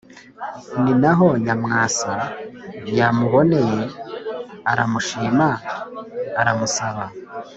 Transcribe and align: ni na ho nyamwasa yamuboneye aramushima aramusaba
ni 0.81 0.93
na 1.01 1.11
ho 1.17 1.27
nyamwasa 1.45 2.13
yamuboneye 2.97 3.81
aramushima 4.71 5.47
aramusaba 6.39 7.05